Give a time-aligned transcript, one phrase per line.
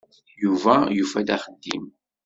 [0.43, 1.83] Yuba yufa-d axeddim.